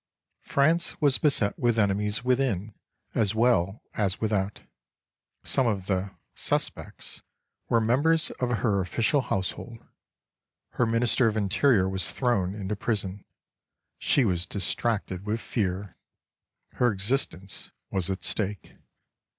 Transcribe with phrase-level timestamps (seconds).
[0.41, 2.73] France was beset with enemies within
[3.13, 4.61] as well as without.
[5.43, 7.21] Some of the "suspects"
[7.69, 9.77] were members of her official household.
[10.69, 13.25] Her Minister of Interior was thrown into prison.
[13.99, 15.95] She was distracted with fear.
[16.71, 18.77] Her existence was at stake.